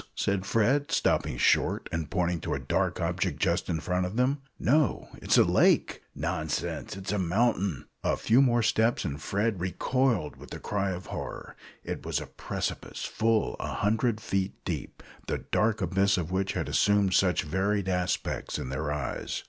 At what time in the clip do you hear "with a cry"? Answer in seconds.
10.37-10.89